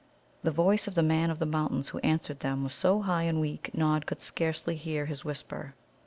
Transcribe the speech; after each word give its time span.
The 0.41 0.49
voice 0.49 0.87
of 0.87 0.95
the 0.95 1.03
Man 1.03 1.29
of 1.29 1.37
the 1.37 1.45
Mountains 1.45 1.89
who 1.89 1.99
answered 1.99 2.39
them 2.39 2.63
was 2.63 2.73
so 2.73 3.03
high 3.03 3.21
and 3.25 3.39
weak 3.39 3.69
Nod 3.75 4.07
could 4.07 4.19
scarcely 4.19 4.75
hear 4.75 5.05
his 5.05 5.23
whisper. 5.23 5.75